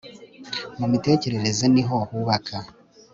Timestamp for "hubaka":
2.09-2.55